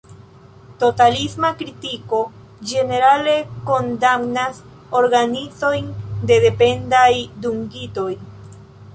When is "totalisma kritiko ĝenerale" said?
0.83-3.35